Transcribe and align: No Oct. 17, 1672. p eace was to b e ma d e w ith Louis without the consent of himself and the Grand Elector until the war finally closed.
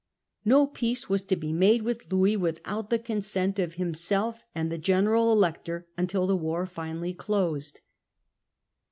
No 0.43 0.65
Oct. 0.65 0.79
17, 0.79 0.89
1672. 0.89 0.89
p 0.89 0.91
eace 0.91 1.09
was 1.11 1.21
to 1.21 1.35
b 1.35 1.47
e 1.49 1.53
ma 1.53 1.67
d 1.67 1.75
e 1.75 1.77
w 1.77 1.89
ith 1.91 2.11
Louis 2.11 2.35
without 2.37 2.89
the 2.89 2.97
consent 2.97 3.59
of 3.59 3.75
himself 3.75 4.43
and 4.55 4.71
the 4.71 4.79
Grand 4.79 5.05
Elector 5.05 5.87
until 5.95 6.25
the 6.25 6.35
war 6.35 6.65
finally 6.65 7.13
closed. 7.13 7.81